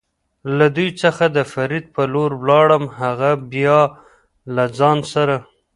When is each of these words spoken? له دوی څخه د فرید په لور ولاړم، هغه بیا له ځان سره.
له 0.57 0.67
دوی 0.75 0.89
څخه 1.01 1.25
د 1.35 1.37
فرید 1.53 1.85
په 1.95 2.03
لور 2.13 2.31
ولاړم، 2.41 2.83
هغه 2.99 3.31
بیا 3.51 3.79
له 4.55 4.65
ځان 4.77 4.97
سره. 5.13 5.37